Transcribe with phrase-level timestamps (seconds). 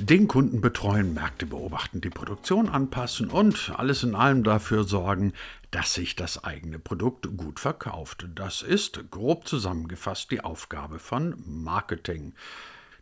[0.00, 5.32] Den Kunden betreuen, Märkte beobachten, die Produktion anpassen und alles in allem dafür sorgen,
[5.72, 8.28] dass sich das eigene Produkt gut verkauft.
[8.36, 12.32] Das ist, grob zusammengefasst, die Aufgabe von Marketing.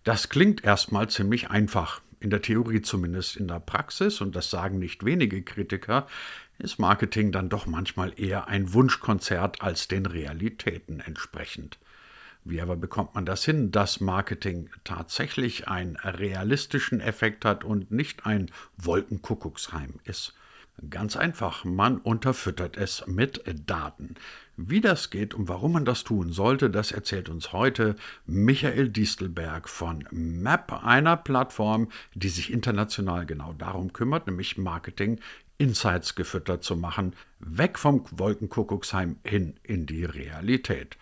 [0.04, 2.00] Das klingt erstmal ziemlich einfach.
[2.18, 6.06] In der Theorie zumindest in der Praxis, und das sagen nicht wenige Kritiker,
[6.58, 11.78] ist Marketing dann doch manchmal eher ein Wunschkonzert als den Realitäten entsprechend.
[12.48, 18.24] Wie aber bekommt man das hin, dass Marketing tatsächlich einen realistischen Effekt hat und nicht
[18.24, 20.32] ein Wolkenkuckucksheim ist?
[20.88, 24.14] Ganz einfach, man unterfüttert es mit Daten.
[24.56, 29.68] Wie das geht und warum man das tun sollte, das erzählt uns heute Michael Distelberg
[29.68, 35.18] von MAP, einer Plattform, die sich international genau darum kümmert, nämlich Marketing
[35.58, 40.96] Insights gefüttert zu machen, weg vom Wolkenkuckucksheim hin in die Realität.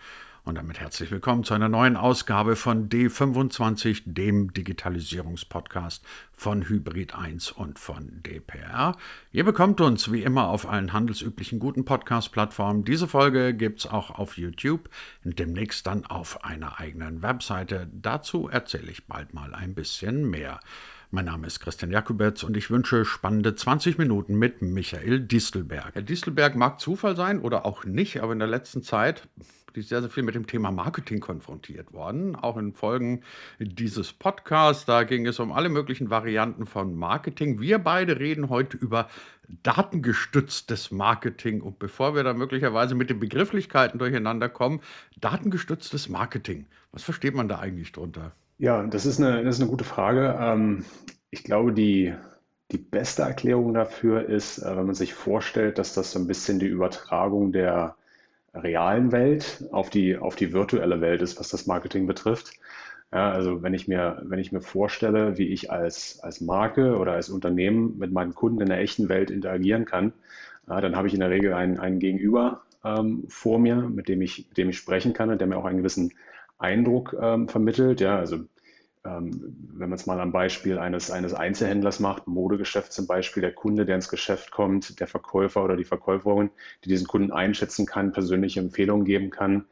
[0.45, 7.51] Und damit herzlich willkommen zu einer neuen Ausgabe von D25, dem Digitalisierungspodcast von Hybrid 1
[7.51, 8.95] und von DPR.
[9.31, 12.85] Ihr bekommt uns wie immer auf allen handelsüblichen guten Podcast-Plattformen.
[12.85, 14.87] Diese Folge gibt es auch auf YouTube,
[15.23, 17.89] demnächst dann auf einer eigenen Webseite.
[17.91, 20.59] Dazu erzähle ich bald mal ein bisschen mehr.
[21.15, 25.95] Mein Name ist Christian Jakubetz und ich wünsche spannende 20 Minuten mit Michael Distelberg.
[25.95, 29.25] Herr Distelberg mag Zufall sein oder auch nicht, aber in der letzten Zeit
[29.65, 33.21] wirklich sehr, sehr viel mit dem Thema Marketing konfrontiert worden, auch in Folgen
[33.59, 34.83] dieses Podcasts.
[34.83, 37.61] Da ging es um alle möglichen Varianten von Marketing.
[37.61, 39.07] Wir beide reden heute über
[39.63, 41.61] datengestütztes Marketing.
[41.61, 44.81] Und bevor wir da möglicherweise mit den Begrifflichkeiten durcheinander kommen,
[45.21, 46.65] datengestütztes Marketing.
[46.91, 48.33] Was versteht man da eigentlich drunter?
[48.57, 50.37] Ja, das ist eine, das ist eine gute Frage.
[50.39, 50.85] Ähm,
[51.29, 52.13] ich glaube, die,
[52.71, 56.59] die beste Erklärung dafür ist, äh, wenn man sich vorstellt, dass das so ein bisschen
[56.59, 57.95] die Übertragung der
[58.53, 62.53] realen Welt auf die, auf die virtuelle Welt ist, was das Marketing betrifft.
[63.13, 67.13] Ja, also wenn ich mir, wenn ich mir vorstelle, wie ich als, als Marke oder
[67.13, 70.13] als Unternehmen mit meinen Kunden in der echten Welt interagieren kann,
[70.67, 74.21] ja, dann habe ich in der Regel einen, einen Gegenüber ähm, vor mir, mit dem,
[74.21, 76.13] ich, mit dem ich sprechen kann und der mir auch einen gewissen
[76.57, 78.01] Eindruck ähm, vermittelt.
[78.01, 78.37] Ja, also
[79.05, 83.53] ähm, wenn man es mal am Beispiel eines, eines Einzelhändlers macht, Modegeschäft zum Beispiel, der
[83.53, 86.49] Kunde, der ins Geschäft kommt, der Verkäufer oder die Verkäuferin,
[86.83, 89.65] die diesen Kunden einschätzen kann, persönliche Empfehlungen geben kann,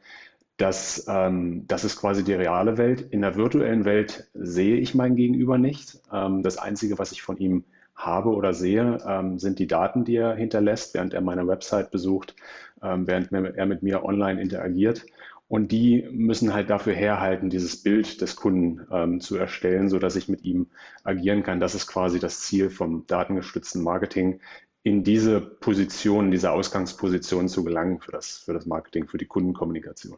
[0.58, 3.02] das, ähm, das ist quasi die reale Welt.
[3.12, 6.00] In der virtuellen Welt sehe ich mein Gegenüber nicht.
[6.12, 7.64] Ähm, das Einzige, was ich von ihm
[7.96, 12.36] habe oder sehe, ähm, sind die Daten, die er hinterlässt, während er meine Website besucht,
[12.82, 15.06] ähm, während er mit mir online interagiert.
[15.54, 20.28] Und die müssen halt dafür herhalten, dieses Bild des Kunden ähm, zu erstellen, sodass ich
[20.28, 20.72] mit ihm
[21.04, 21.60] agieren kann.
[21.60, 24.40] Das ist quasi das Ziel vom datengestützten Marketing,
[24.82, 30.18] in diese Position, diese Ausgangsposition zu gelangen für das, für das Marketing, für die Kundenkommunikation.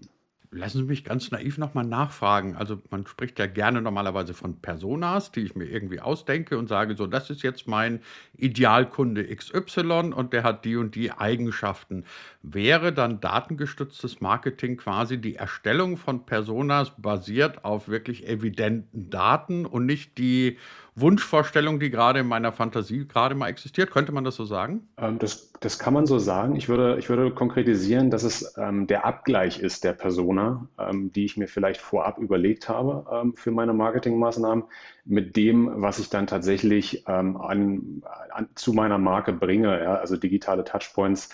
[0.55, 2.55] Lassen Sie mich ganz naiv nochmal nachfragen.
[2.55, 6.95] Also man spricht ja gerne normalerweise von Personas, die ich mir irgendwie ausdenke und sage,
[6.95, 7.99] so, das ist jetzt mein
[8.38, 12.05] Idealkunde XY und der hat die und die Eigenschaften.
[12.41, 19.85] Wäre dann datengestütztes Marketing quasi die Erstellung von Personas basiert auf wirklich evidenten Daten und
[19.85, 20.57] nicht die
[20.97, 23.91] Wunschvorstellung, die gerade in meiner Fantasie gerade mal existiert.
[23.91, 24.88] Könnte man das so sagen?
[24.97, 26.56] Ähm, das, das kann man so sagen.
[26.56, 31.25] Ich würde, ich würde konkretisieren, dass es ähm, der Abgleich ist der Persona, ähm, die
[31.25, 34.63] ich mir vielleicht vorab überlegt habe ähm, für meine Marketingmaßnahmen,
[35.03, 38.01] mit dem, was ich dann tatsächlich ähm, an,
[38.31, 39.84] an, zu meiner Marke bringe.
[39.84, 39.95] Ja?
[39.95, 41.29] Also digitale Touchpoints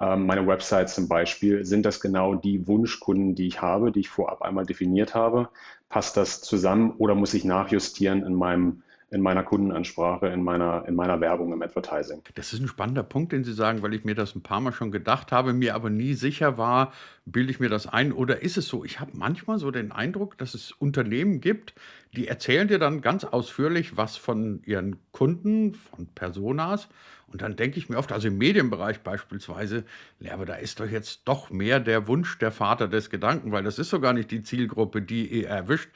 [0.00, 4.08] ähm, meine Website zum Beispiel, sind das genau die Wunschkunden, die ich habe, die ich
[4.08, 5.48] vorab einmal definiert habe?
[5.88, 8.82] Passt das zusammen oder muss ich nachjustieren in meinem
[9.14, 12.20] in meiner Kundenansprache, in meiner, in meiner Werbung im Advertising.
[12.34, 14.72] Das ist ein spannender Punkt, den Sie sagen, weil ich mir das ein paar Mal
[14.72, 16.92] schon gedacht habe, mir aber nie sicher war,
[17.24, 18.84] bilde ich mir das ein oder ist es so?
[18.84, 21.74] Ich habe manchmal so den Eindruck, dass es Unternehmen gibt,
[22.16, 26.88] die erzählen dir dann ganz ausführlich was von ihren Kunden, von Personas.
[27.28, 29.84] Und dann denke ich mir oft, also im Medienbereich beispielsweise,
[30.18, 33.62] ja, aber da ist doch jetzt doch mehr der Wunsch der Vater des Gedanken, weil
[33.62, 35.88] das ist so gar nicht die Zielgruppe, die ihr erwischt,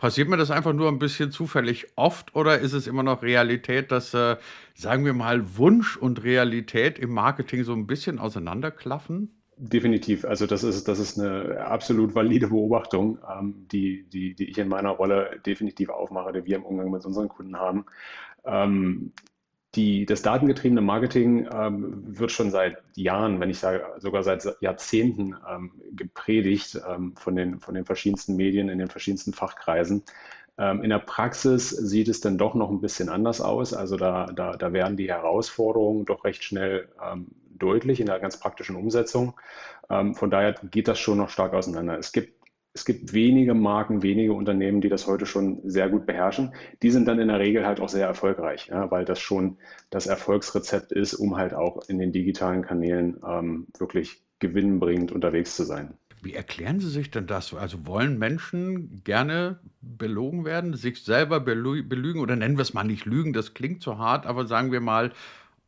[0.00, 3.92] Passiert mir das einfach nur ein bisschen zufällig oft oder ist es immer noch Realität,
[3.92, 4.38] dass, äh,
[4.74, 9.38] sagen wir mal, Wunsch und Realität im Marketing so ein bisschen auseinanderklaffen?
[9.58, 10.24] Definitiv.
[10.24, 14.68] Also das ist, das ist eine absolut valide Beobachtung, ähm, die, die, die ich in
[14.68, 17.84] meiner Rolle definitiv aufmache, die wir im Umgang mit unseren Kunden haben.
[18.46, 19.12] Ähm,
[19.74, 25.36] die, das datengetriebene Marketing ähm, wird schon seit Jahren, wenn ich sage sogar seit Jahrzehnten
[25.48, 30.02] ähm, gepredigt ähm, von, den, von den verschiedensten Medien in den verschiedensten Fachkreisen.
[30.58, 33.72] Ähm, in der Praxis sieht es dann doch noch ein bisschen anders aus.
[33.72, 38.38] Also da, da, da werden die Herausforderungen doch recht schnell ähm, deutlich in der ganz
[38.38, 39.34] praktischen Umsetzung.
[39.88, 41.96] Ähm, von daher geht das schon noch stark auseinander.
[41.96, 42.39] Es gibt
[42.72, 46.54] es gibt wenige Marken, wenige Unternehmen, die das heute schon sehr gut beherrschen.
[46.82, 49.58] Die sind dann in der Regel halt auch sehr erfolgreich, ja, weil das schon
[49.90, 55.64] das Erfolgsrezept ist, um halt auch in den digitalen Kanälen ähm, wirklich gewinnbringend unterwegs zu
[55.64, 55.94] sein.
[56.22, 57.54] Wie erklären Sie sich denn das?
[57.54, 63.06] Also wollen Menschen gerne belogen werden, sich selber belügen oder nennen wir es mal nicht
[63.06, 65.12] lügen, das klingt zu hart, aber sagen wir mal,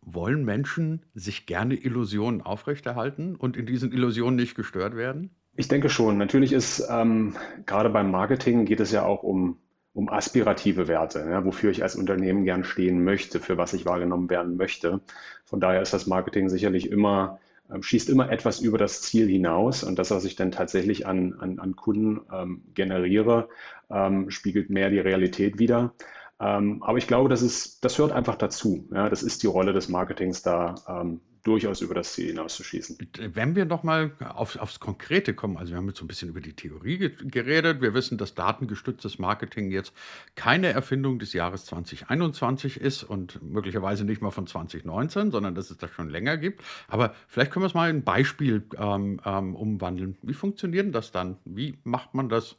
[0.02, 5.30] wollen Menschen sich gerne Illusionen aufrechterhalten und in diesen Illusionen nicht gestört werden?
[5.56, 6.18] Ich denke schon.
[6.18, 9.58] Natürlich ist ähm, gerade beim Marketing geht es ja auch um,
[9.92, 14.30] um aspirative Werte, ja, wofür ich als Unternehmen gern stehen möchte, für was ich wahrgenommen
[14.30, 15.00] werden möchte.
[15.44, 17.38] Von daher ist das Marketing sicherlich immer,
[17.68, 21.34] äh, schießt immer etwas über das Ziel hinaus und das, was ich dann tatsächlich an,
[21.34, 23.48] an, an Kunden ähm, generiere,
[23.90, 25.92] ähm, spiegelt mehr die Realität wider.
[26.40, 28.88] Ähm, aber ich glaube, das, ist, das hört einfach dazu.
[28.92, 32.98] Ja, das ist die Rolle des Marketings da, ähm, durchaus über das Ziel hinauszuschießen.
[33.18, 36.40] Wenn wir nochmal auf, aufs Konkrete kommen, also wir haben jetzt so ein bisschen über
[36.40, 37.80] die Theorie geredet.
[37.80, 39.92] Wir wissen, dass datengestütztes Marketing jetzt
[40.36, 45.78] keine Erfindung des Jahres 2021 ist und möglicherweise nicht mal von 2019, sondern dass es
[45.78, 46.62] das schon länger gibt.
[46.88, 50.16] Aber vielleicht können wir es mal in ein Beispiel ähm, ähm, umwandeln.
[50.22, 51.38] Wie funktioniert das dann?
[51.44, 52.56] Wie macht man das?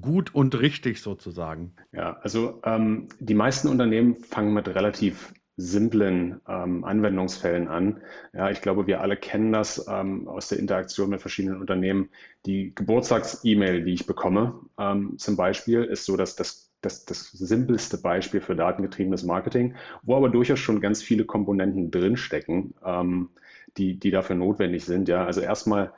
[0.00, 1.72] gut und richtig sozusagen?
[1.92, 8.00] Ja, also ähm, die meisten Unternehmen fangen mit relativ simplen ähm, Anwendungsfällen an.
[8.32, 12.08] Ja, ich glaube, wir alle kennen das ähm, aus der Interaktion mit verschiedenen Unternehmen.
[12.46, 17.98] Die Geburtstags-E-Mail, die ich bekomme, ähm, zum Beispiel, ist so, dass das das, das simpelste
[17.98, 23.30] Beispiel für datengetriebenes Marketing, wo aber durchaus schon ganz viele Komponenten drinstecken, ähm,
[23.76, 25.08] die, die dafür notwendig sind.
[25.08, 25.92] Ja, also erstmal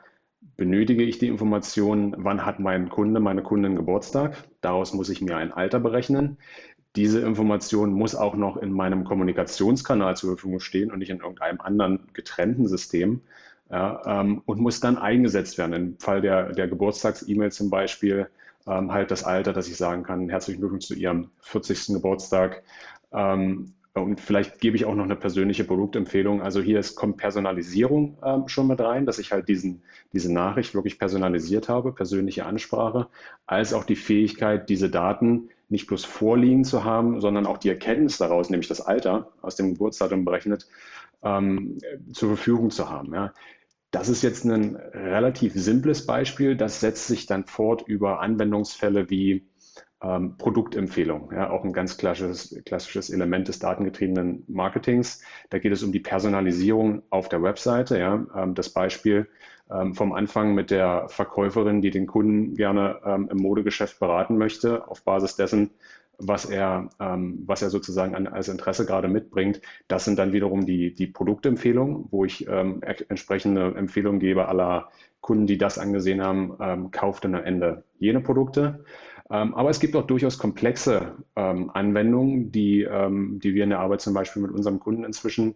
[0.55, 4.47] benötige ich die Information, wann hat mein Kunde, meine Kundin Geburtstag.
[4.61, 6.37] Daraus muss ich mir ein Alter berechnen.
[6.97, 11.61] Diese Information muss auch noch in meinem Kommunikationskanal zur Verfügung stehen und nicht in irgendeinem
[11.61, 13.21] anderen getrennten System
[13.69, 15.73] ja, ähm, und muss dann eingesetzt werden.
[15.73, 18.29] Im Fall der, der Geburtstags-E-Mail zum Beispiel
[18.65, 21.93] ähm, halt das Alter, dass ich sagen kann, herzlichen Glückwunsch zu Ihrem 40.
[21.93, 22.63] Geburtstag.
[23.13, 26.41] Ähm, und vielleicht gebe ich auch noch eine persönliche Produktempfehlung.
[26.41, 29.83] Also hier ist, kommt Personalisierung ähm, schon mit rein, dass ich halt diesen,
[30.13, 33.07] diese Nachricht wirklich personalisiert habe, persönliche Ansprache,
[33.45, 38.17] als auch die Fähigkeit, diese Daten nicht bloß vorliegen zu haben, sondern auch die Erkenntnis
[38.17, 40.67] daraus, nämlich das Alter aus dem Geburtsdatum berechnet,
[41.23, 41.77] ähm,
[42.13, 43.13] zur Verfügung zu haben.
[43.13, 43.33] Ja.
[43.91, 46.55] Das ist jetzt ein relativ simples Beispiel.
[46.55, 49.47] Das setzt sich dann fort über Anwendungsfälle wie
[50.01, 55.23] ähm, Produktempfehlung, ja, auch ein ganz klassisches, klassisches Element des datengetriebenen Marketings.
[55.49, 57.97] Da geht es um die Personalisierung auf der Webseite.
[57.97, 58.25] Ja.
[58.35, 59.27] Ähm, das Beispiel
[59.71, 64.87] ähm, vom Anfang mit der Verkäuferin, die den Kunden gerne ähm, im Modegeschäft beraten möchte,
[64.87, 65.71] auf Basis dessen,
[66.17, 69.61] was er, ähm, was er sozusagen an, als Interesse gerade mitbringt.
[69.87, 74.89] Das sind dann wiederum die, die Produktempfehlungen, wo ich ähm, entsprechende Empfehlungen gebe aller
[75.21, 78.83] Kunden, die das angesehen haben, ähm, kauft dann am Ende jene Produkte.
[79.29, 83.79] Ähm, aber es gibt auch durchaus komplexe ähm, Anwendungen, die, ähm, die wir in der
[83.79, 85.55] Arbeit zum Beispiel mit unserem Kunden inzwischen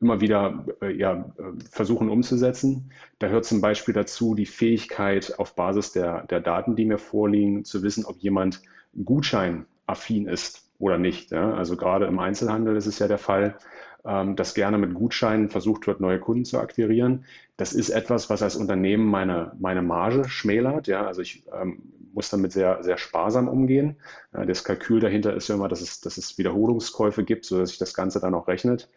[0.00, 1.32] immer wieder äh, ja,
[1.70, 2.90] versuchen umzusetzen.
[3.18, 7.64] Da hört zum Beispiel dazu die Fähigkeit, auf Basis der, der Daten, die mir vorliegen,
[7.64, 8.62] zu wissen, ob jemand
[9.04, 11.30] gutscheinaffin ist oder nicht.
[11.30, 11.54] Ja?
[11.54, 13.56] Also gerade im Einzelhandel ist es ja der Fall,
[14.04, 17.24] ähm, dass gerne mit Gutscheinen versucht wird, neue Kunden zu akquirieren.
[17.56, 20.88] Das ist etwas, was als Unternehmen meine, meine Marge schmälert.
[20.88, 21.06] Ja?
[21.06, 21.82] Also ich ähm,
[22.12, 23.96] muss damit sehr, sehr sparsam umgehen.
[24.32, 27.78] Ja, das Kalkül dahinter ist ja immer, dass es, dass es Wiederholungskäufe gibt, sodass sich
[27.78, 28.88] das Ganze dann auch rechnet.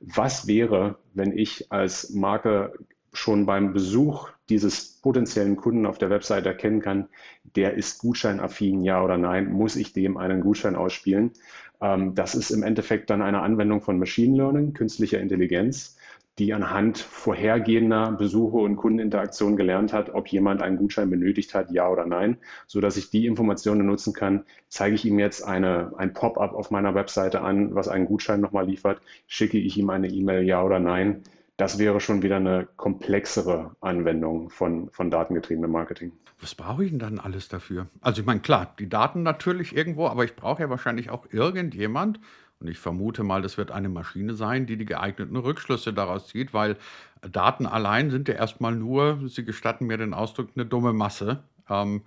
[0.00, 2.72] Was wäre, wenn ich als Marke
[3.12, 7.08] schon beim Besuch dieses potenziellen Kunden auf der Website erkennen kann,
[7.56, 11.32] der ist gutscheinaffin, ja oder nein, muss ich dem einen Gutschein ausspielen.
[11.80, 15.96] Ähm, das ist im Endeffekt dann eine Anwendung von Machine Learning, künstlicher Intelligenz,
[16.38, 21.88] die anhand vorhergehender Besuche und Kundeninteraktionen gelernt hat, ob jemand einen Gutschein benötigt hat, ja
[21.90, 24.44] oder nein, so dass ich die Informationen nutzen kann.
[24.68, 28.66] Zeige ich ihm jetzt eine, ein Pop-up auf meiner Webseite an, was einen Gutschein nochmal
[28.66, 31.22] liefert, schicke ich ihm eine E-Mail, ja oder nein
[31.56, 36.12] das wäre schon wieder eine komplexere Anwendung von, von datengetriebenem Marketing.
[36.40, 37.86] Was brauche ich denn dann alles dafür?
[38.00, 42.18] Also ich meine, klar, die Daten natürlich irgendwo, aber ich brauche ja wahrscheinlich auch irgendjemand,
[42.62, 46.54] und ich vermute mal, das wird eine Maschine sein, die die geeigneten Rückschlüsse daraus zieht,
[46.54, 46.76] weil
[47.20, 51.42] Daten allein sind ja erstmal nur, Sie gestatten mir den Ausdruck, eine dumme Masse.
[51.68, 52.02] Ähm,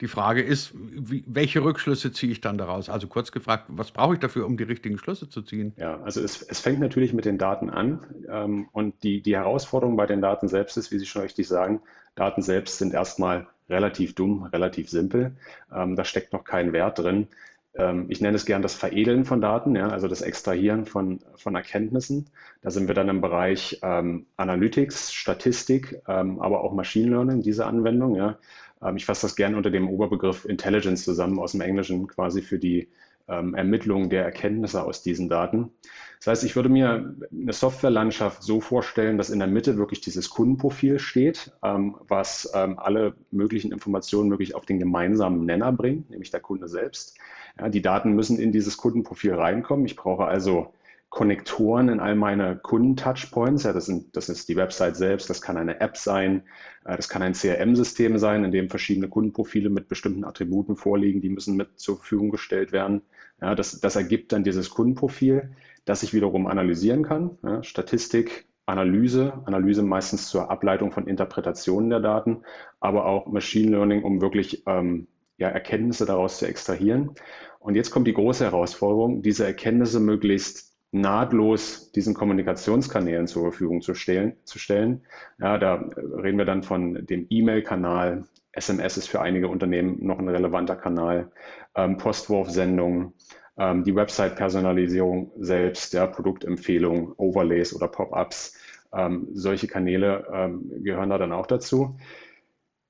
[0.00, 2.88] die Frage ist, wie, welche Rückschlüsse ziehe ich dann daraus?
[2.88, 5.72] Also kurz gefragt, was brauche ich dafür, um die richtigen Schlüsse zu ziehen?
[5.76, 8.00] Ja, also es, es fängt natürlich mit den Daten an.
[8.28, 11.82] Ähm, und die, die Herausforderung bei den Daten selbst ist, wie Sie schon richtig sagen,
[12.14, 15.36] Daten selbst sind erstmal relativ dumm, relativ simpel.
[15.74, 17.28] Ähm, da steckt noch kein Wert drin.
[17.74, 21.54] Ähm, ich nenne es gern das Veredeln von Daten, ja, also das Extrahieren von, von
[21.54, 22.26] Erkenntnissen.
[22.62, 27.66] Da sind wir dann im Bereich ähm, Analytics, Statistik, ähm, aber auch Machine Learning, diese
[27.66, 28.16] Anwendung.
[28.16, 28.38] Ja.
[28.82, 32.58] Ähm, ich fasse das gerne unter dem Oberbegriff Intelligence zusammen aus dem Englischen quasi für
[32.58, 32.88] die
[33.28, 35.70] ähm, Ermittlung der Erkenntnisse aus diesen Daten.
[36.18, 40.28] Das heißt, ich würde mir eine Softwarelandschaft so vorstellen, dass in der Mitte wirklich dieses
[40.28, 46.30] Kundenprofil steht, ähm, was ähm, alle möglichen Informationen möglich auf den gemeinsamen Nenner bringt, nämlich
[46.30, 47.16] der Kunde selbst.
[47.58, 49.86] Ja, die Daten müssen in dieses Kundenprofil reinkommen.
[49.86, 50.74] Ich brauche also
[51.10, 53.64] Konnektoren in all meine Kunden-Touchpoints.
[53.64, 56.44] Ja, das, sind, das ist die Website selbst, das kann eine App sein,
[56.84, 61.28] äh, das kann ein CRM-System sein, in dem verschiedene Kundenprofile mit bestimmten Attributen vorliegen, die
[61.28, 63.02] müssen mit zur Verfügung gestellt werden.
[63.42, 65.50] Ja, das, das ergibt dann dieses Kundenprofil,
[65.84, 67.38] das ich wiederum analysieren kann.
[67.42, 72.42] Ja, Statistik, Analyse, Analyse meistens zur Ableitung von Interpretationen der Daten,
[72.78, 77.16] aber auch Machine Learning, um wirklich ähm, ja, Erkenntnisse daraus zu extrahieren.
[77.58, 83.94] Und jetzt kommt die große Herausforderung, diese Erkenntnisse möglichst nahtlos diesen Kommunikationskanälen zur Verfügung zu
[83.94, 84.36] stellen.
[84.44, 85.02] Zu stellen.
[85.38, 88.24] Ja, da reden wir dann von dem E-Mail-Kanal.
[88.52, 91.30] SMS ist für einige Unternehmen noch ein relevanter Kanal.
[91.76, 93.12] Ähm, Postwurfsendungen,
[93.56, 98.58] ähm, die Website-Personalisierung selbst, ja, Produktempfehlungen, Overlays oder Pop-ups.
[98.92, 101.96] Ähm, solche Kanäle ähm, gehören da dann auch dazu.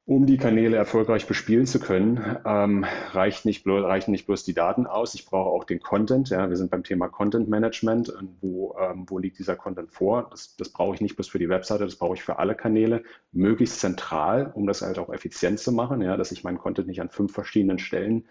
[0.06, 4.54] Um die Kanäle erfolgreich bespielen zu können, ähm, reicht nicht bloß, reichen nicht bloß die
[4.54, 5.14] Daten aus.
[5.14, 6.30] Ich brauche auch den Content.
[6.30, 8.12] Ja, wir sind beim Thema Content Management.
[8.40, 10.26] Wo, ähm, wo liegt dieser Content vor?
[10.30, 13.04] Das, das brauche ich nicht bloß für die Webseite, das brauche ich für alle Kanäle.
[13.30, 17.00] Möglichst zentral, um das halt auch effizient zu machen, ja, dass ich meinen Content nicht
[17.00, 18.26] an fünf verschiedenen Stellen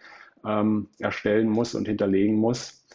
[0.45, 2.85] ähm, erstellen muss und hinterlegen muss.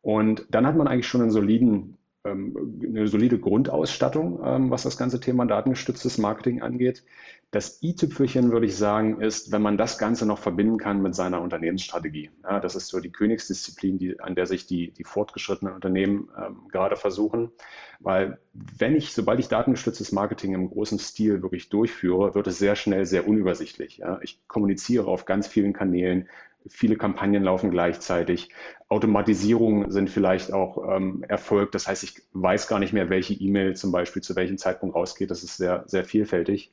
[0.00, 1.97] Und dann hat man eigentlich schon einen soliden
[2.32, 7.04] eine solide Grundausstattung, ähm, was das ganze Thema datengestütztes Marketing angeht.
[7.50, 11.40] Das i-Tüpfelchen, würde ich sagen, ist, wenn man das Ganze noch verbinden kann mit seiner
[11.40, 12.30] Unternehmensstrategie.
[12.42, 16.68] Ja, das ist so die Königsdisziplin, die, an der sich die, die fortgeschrittenen Unternehmen ähm,
[16.70, 17.50] gerade versuchen.
[18.00, 22.76] Weil wenn ich, sobald ich datengestütztes Marketing im großen Stil wirklich durchführe, wird es sehr
[22.76, 23.96] schnell sehr unübersichtlich.
[23.96, 24.20] Ja.
[24.22, 26.28] Ich kommuniziere auf ganz vielen Kanälen,
[26.66, 28.50] viele Kampagnen laufen gleichzeitig.
[28.88, 31.74] Automatisierungen sind vielleicht auch ähm, erfolgt.
[31.74, 35.30] Das heißt, ich weiß gar nicht mehr, welche E-Mail zum Beispiel zu welchem Zeitpunkt rausgeht.
[35.30, 36.72] Das ist sehr, sehr vielfältig.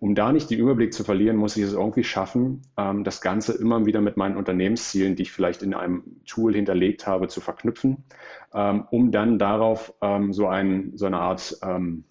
[0.00, 3.52] Um da nicht den Überblick zu verlieren, muss ich es irgendwie schaffen, ähm, das Ganze
[3.52, 8.04] immer wieder mit meinen Unternehmenszielen, die ich vielleicht in einem Tool hinterlegt habe, zu verknüpfen,
[8.52, 12.04] ähm, um dann darauf ähm, so, ein, so eine Art ähm,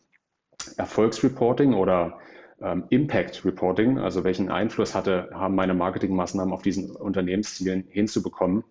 [0.77, 2.19] Erfolgsreporting oder
[2.61, 8.63] ähm, Impact Reporting, also welchen Einfluss hatte, haben meine Marketingmaßnahmen auf diesen Unternehmenszielen hinzubekommen,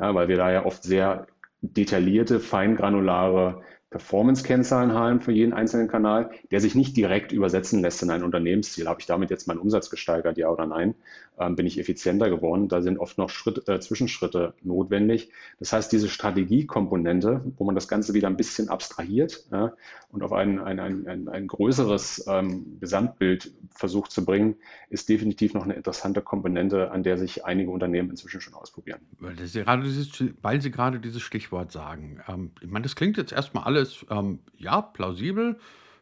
[0.00, 1.26] ja, weil wir da ja oft sehr
[1.60, 8.10] detaillierte, feingranulare Performance-Kennzahlen haben für jeden einzelnen Kanal, der sich nicht direkt übersetzen lässt in
[8.10, 8.86] ein Unternehmensziel.
[8.86, 10.94] Habe ich damit jetzt meinen Umsatz gesteigert, ja oder nein?
[11.40, 12.68] Ähm, bin ich effizienter geworden?
[12.68, 15.30] Da sind oft noch Schritt, äh, Zwischenschritte notwendig.
[15.58, 19.72] Das heißt, diese Strategiekomponente, wo man das Ganze wieder ein bisschen abstrahiert ja,
[20.10, 24.56] und auf ein, ein, ein, ein, größeres ähm, Gesamtbild versucht zu bringen,
[24.90, 29.00] ist definitiv noch eine interessante Komponente, an der sich einige Unternehmen inzwischen schon ausprobieren.
[29.18, 30.10] Weil Sie gerade dieses,
[30.42, 32.20] weil Sie gerade dieses Stichwort sagen.
[32.28, 35.58] Ähm, ich meine, das klingt jetzt erstmal alles ähm, ja, plausibel.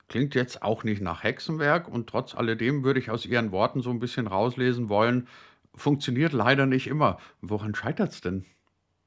[0.09, 3.91] Klingt jetzt auch nicht nach Hexenwerk und trotz alledem würde ich aus Ihren Worten so
[3.91, 5.27] ein bisschen rauslesen wollen,
[5.75, 7.19] funktioniert leider nicht immer.
[7.41, 8.45] Woran scheitert es denn?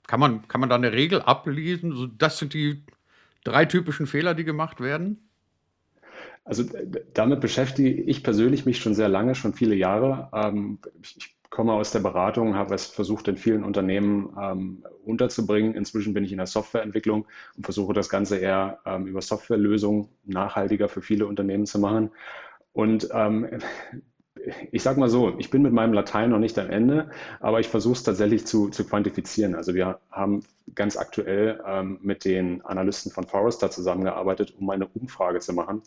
[0.08, 2.16] Kann man, kann man da eine Regel ablesen?
[2.18, 2.84] das sind die
[3.44, 5.30] drei typischen Fehler, die gemacht werden?
[6.44, 6.66] Also
[7.14, 10.30] damit beschäftige ich persönlich mich schon sehr lange, schon viele Jahre.
[10.34, 15.74] Ähm, ich komme aus der Beratung, habe es versucht, in vielen Unternehmen ähm, unterzubringen.
[15.74, 17.26] Inzwischen bin ich in der Softwareentwicklung
[17.58, 22.12] und versuche das Ganze eher ähm, über Softwarelösungen nachhaltiger für viele Unternehmen zu machen.
[22.72, 23.60] Und ähm,
[24.72, 27.68] ich sage mal so, ich bin mit meinem Latein noch nicht am Ende, aber ich
[27.68, 29.56] versuche es tatsächlich zu, zu quantifizieren.
[29.56, 30.44] Also wir haben
[30.76, 35.82] ganz aktuell ähm, mit den Analysten von Forrester zusammengearbeitet, um eine Umfrage zu machen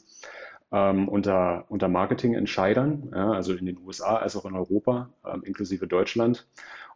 [0.73, 5.87] ähm, unter, unter Marketingentscheidern, ja, also in den USA als auch in Europa, ähm, inklusive
[5.87, 6.49] Deutschland,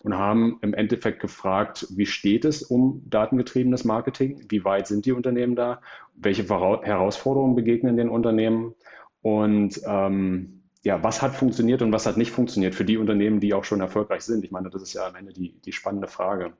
[0.02, 4.44] und haben im Endeffekt gefragt, wie steht es um datengetriebenes Marketing?
[4.48, 5.80] Wie weit sind die Unternehmen da?
[6.14, 8.74] Welche Herausforderungen begegnen den Unternehmen?
[9.22, 13.54] Und ähm, ja, was hat funktioniert und was hat nicht funktioniert für die Unternehmen, die
[13.54, 14.44] auch schon erfolgreich sind?
[14.44, 16.52] Ich meine, das ist ja am Ende die, die spannende Frage.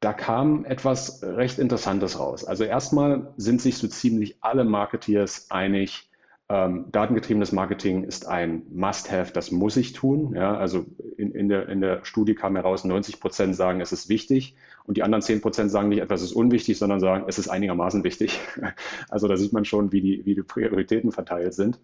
[0.00, 2.44] Da kam etwas recht Interessantes raus.
[2.44, 6.07] Also erstmal sind sich so ziemlich alle Marketeers einig,
[6.50, 10.34] ähm, datengetriebenes Marketing ist ein Must-Have, das muss ich tun.
[10.34, 10.86] Ja, also
[11.18, 14.96] in, in, der, in der Studie kam heraus, 90 Prozent sagen, es ist wichtig und
[14.96, 18.40] die anderen 10 Prozent sagen nicht etwas ist unwichtig, sondern sagen, es ist einigermaßen wichtig.
[19.10, 21.78] Also da sieht man schon, wie die, wie die Prioritäten verteilt sind.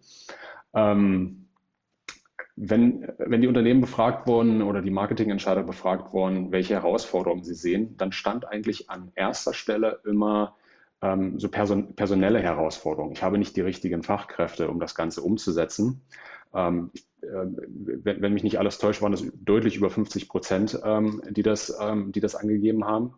[0.75, 1.47] Ähm,
[2.57, 7.97] wenn, wenn die Unternehmen befragt wurden oder die Marketingentscheider befragt wurden, welche Herausforderungen sie sehen,
[7.97, 10.55] dann stand eigentlich an erster Stelle immer
[11.05, 13.13] ähm, so person personelle Herausforderungen.
[13.13, 16.03] Ich habe nicht die richtigen Fachkräfte, um das Ganze umzusetzen.
[16.53, 21.23] Ähm, ich wenn, wenn, mich nicht alles täuscht, waren es deutlich über 50 Prozent, ähm,
[21.31, 23.15] die, das, ähm, die das angegeben haben.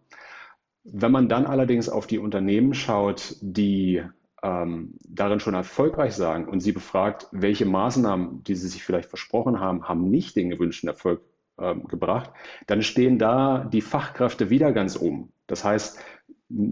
[0.84, 4.02] Wenn man dann allerdings auf die Unternehmen schaut, die
[4.42, 9.58] ähm, darin schon erfolgreich sagen und sie befragt, welche Maßnahmen, die sie sich vielleicht versprochen
[9.58, 11.22] haben, haben nicht den gewünschten Erfolg
[11.58, 12.30] ähm, gebracht,
[12.66, 15.32] dann stehen da die Fachkräfte wieder ganz oben.
[15.48, 15.98] Das heißt,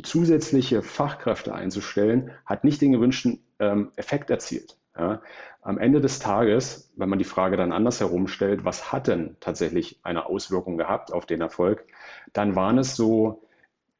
[0.02, 4.78] zusätzliche Fachkräfte einzustellen, hat nicht den gewünschten ähm, Effekt erzielt.
[4.97, 5.23] Ja.
[5.62, 9.99] Am Ende des Tages, wenn man die Frage dann anders herumstellt, was hat denn tatsächlich
[10.02, 11.85] eine Auswirkung gehabt auf den Erfolg,
[12.33, 13.43] dann waren es so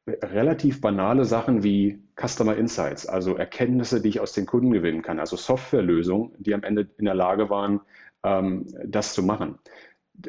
[0.07, 5.19] relativ banale Sachen wie Customer Insights, also Erkenntnisse, die ich aus den Kunden gewinnen kann,
[5.19, 7.81] also Softwarelösungen, die am Ende in der Lage waren,
[8.23, 9.59] ähm, das zu machen.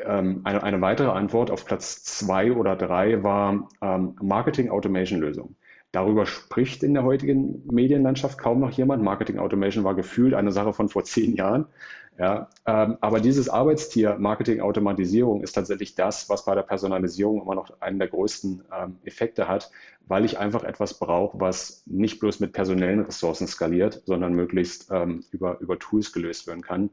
[0.05, 5.57] Ähm, eine, eine, weitere Antwort auf Platz zwei oder drei war ähm, Marketing Automation Lösung.
[5.93, 9.03] Darüber spricht in der heutigen Medienlandschaft kaum noch jemand.
[9.03, 11.67] Marketing Automation war gefühlt eine Sache von vor zehn Jahren.
[12.19, 17.55] Ja, ähm, aber dieses Arbeitstier Marketing Automatisierung ist tatsächlich das, was bei der Personalisierung immer
[17.55, 19.71] noch einen der größten ähm, Effekte hat,
[20.07, 25.25] weil ich einfach etwas brauche, was nicht bloß mit personellen Ressourcen skaliert, sondern möglichst ähm,
[25.31, 26.89] über, über Tools gelöst werden kann.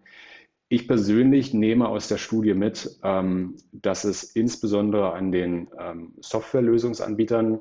[0.73, 7.59] Ich persönlich nehme aus der Studie mit, ähm, dass es insbesondere an den ähm, Softwarelösungsanbietern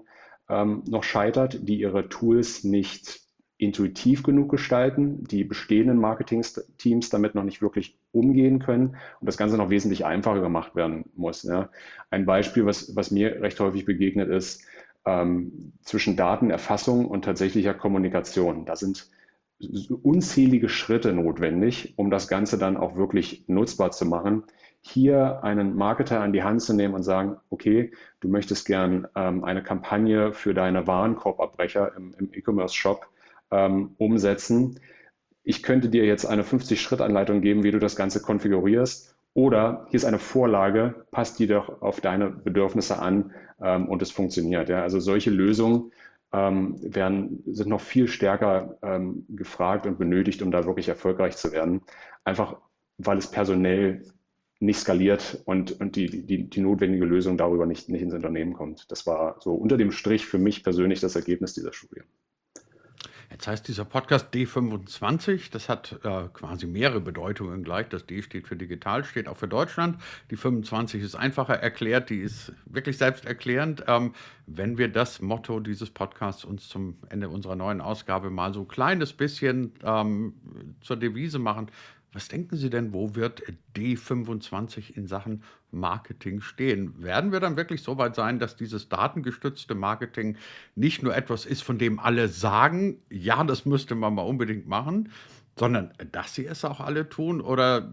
[0.48, 3.20] ähm, noch scheitert, die ihre Tools nicht
[3.58, 9.58] intuitiv genug gestalten, die bestehenden Marketingteams damit noch nicht wirklich umgehen können und das Ganze
[9.58, 11.46] noch wesentlich einfacher gemacht werden muss.
[12.08, 14.64] Ein Beispiel, was, was mir recht häufig begegnet ist,
[15.82, 18.64] zwischen Datenerfassung und tatsächlicher Kommunikation.
[18.64, 19.10] Da sind
[20.02, 24.44] unzählige Schritte notwendig, um das Ganze dann auch wirklich nutzbar zu machen.
[24.80, 29.44] Hier einen Marketer an die Hand zu nehmen und sagen, okay, du möchtest gern ähm,
[29.44, 33.06] eine Kampagne für deine Warenkorbabbrecher im, im E-Commerce-Shop
[33.52, 34.80] ähm, umsetzen.
[35.44, 39.14] Ich könnte dir jetzt eine 50-Schritt-Anleitung geben, wie du das Ganze konfigurierst.
[39.34, 44.10] Oder hier ist eine Vorlage, passt die doch auf deine Bedürfnisse an ähm, und es
[44.10, 44.68] funktioniert.
[44.68, 44.82] Ja?
[44.82, 45.92] Also solche Lösungen
[46.32, 51.52] ähm, werden, sind noch viel stärker ähm, gefragt und benötigt, um da wirklich erfolgreich zu
[51.52, 51.82] werden.
[52.24, 52.56] Einfach
[52.98, 54.04] weil es personell
[54.60, 58.90] nicht skaliert und, und die, die, die notwendige Lösung darüber nicht, nicht ins Unternehmen kommt.
[58.90, 62.02] Das war so unter dem Strich für mich persönlich das Ergebnis dieser Studie.
[63.32, 67.88] Jetzt heißt dieser Podcast D25, das hat äh, quasi mehrere Bedeutungen gleich.
[67.88, 69.96] Das D steht für digital, steht auch für Deutschland.
[70.30, 73.84] Die 25 ist einfacher erklärt, die ist wirklich selbsterklärend.
[73.88, 74.12] Ähm,
[74.46, 78.68] wenn wir das Motto dieses Podcasts uns zum Ende unserer neuen Ausgabe mal so ein
[78.68, 80.34] kleines bisschen ähm,
[80.82, 81.70] zur Devise machen,
[82.12, 83.42] was denken Sie denn, wo wird
[83.74, 87.02] D25 in Sachen Marketing stehen?
[87.02, 90.36] Werden wir dann wirklich so weit sein, dass dieses datengestützte Marketing
[90.74, 95.10] nicht nur etwas ist, von dem alle sagen, ja, das müsste man mal unbedingt machen,
[95.58, 97.40] sondern dass sie es auch alle tun?
[97.40, 97.90] Oder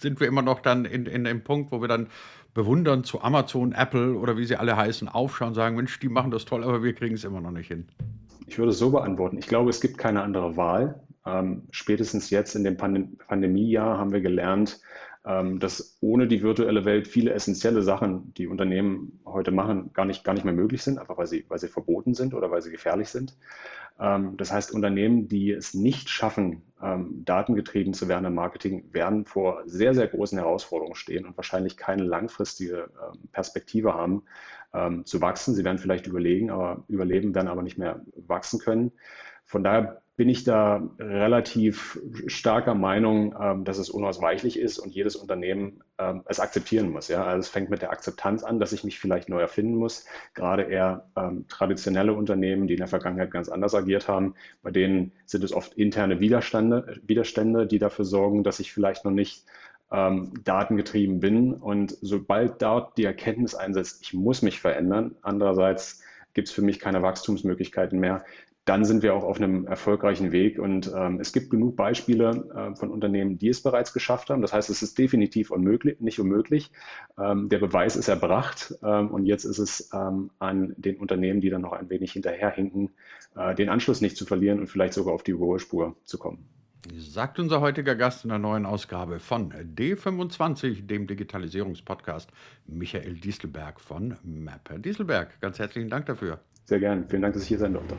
[0.00, 2.08] sind wir immer noch dann in, in dem Punkt, wo wir dann
[2.54, 6.30] bewundern zu Amazon, Apple oder wie sie alle heißen, aufschauen und sagen, Mensch, die machen
[6.30, 7.86] das toll, aber wir kriegen es immer noch nicht hin?
[8.46, 9.36] Ich würde es so beantworten.
[9.36, 11.02] Ich glaube, es gibt keine andere Wahl.
[11.26, 14.80] Ähm, spätestens jetzt in dem Pandem Pandemiejahr haben wir gelernt,
[15.28, 20.24] ähm, dass ohne die virtuelle Welt viele essentielle Sachen, die Unternehmen heute machen, gar nicht,
[20.24, 22.70] gar nicht mehr möglich sind, einfach weil sie, weil sie verboten sind oder weil sie
[22.70, 23.36] gefährlich sind.
[24.00, 29.24] Ähm, das heißt, Unternehmen, die es nicht schaffen, ähm, datengetrieben zu werden im Marketing, werden
[29.24, 34.22] vor sehr, sehr großen Herausforderungen stehen und wahrscheinlich keine langfristige ähm, Perspektive haben,
[34.72, 35.54] ähm, zu wachsen.
[35.54, 38.92] Sie werden vielleicht überlegen, aber überleben, werden aber nicht mehr wachsen können.
[39.44, 45.14] Von daher bin ich da relativ starker Meinung, ähm, dass es unausweichlich ist und jedes
[45.14, 47.06] Unternehmen ähm, es akzeptieren muss.
[47.06, 47.22] Ja?
[47.22, 50.06] Also es fängt mit der Akzeptanz an, dass ich mich vielleicht neu erfinden muss.
[50.34, 55.12] Gerade eher ähm, traditionelle Unternehmen, die in der Vergangenheit ganz anders agiert haben, bei denen
[55.24, 59.46] sind es oft interne Widerstände, Widerstände die dafür sorgen, dass ich vielleicht noch nicht
[59.90, 61.54] datengetrieben bin.
[61.54, 66.02] Und sobald dort die Erkenntnis einsetzt, ich muss mich verändern, andererseits
[66.34, 68.22] gibt es für mich keine Wachstumsmöglichkeiten mehr,
[68.68, 70.58] dann sind wir auch auf einem erfolgreichen Weg.
[70.58, 74.42] Und ähm, es gibt genug Beispiele äh, von Unternehmen, die es bereits geschafft haben.
[74.42, 76.70] Das heißt, es ist definitiv unmöglich, nicht unmöglich.
[77.18, 78.74] Ähm, der Beweis ist erbracht.
[78.82, 82.90] Ähm, und jetzt ist es ähm, an den Unternehmen, die dann noch ein wenig hinterherhinken,
[83.36, 86.46] äh, den Anschluss nicht zu verlieren und vielleicht sogar auf die Überholspur zu kommen.
[86.94, 92.30] Sagt unser heutiger Gast in der neuen Ausgabe von D25, dem Digitalisierungspodcast,
[92.66, 94.70] Michael Dieselberg von MAP.
[94.70, 96.40] Herr Dieselberg, ganz herzlichen Dank dafür.
[96.68, 97.02] Sehr gerne.
[97.08, 97.96] Vielen Dank, dass ich hier sein durfte.